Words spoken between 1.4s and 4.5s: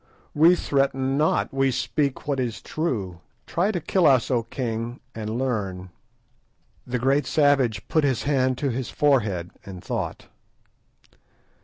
we speak what is true. Try to kill us, O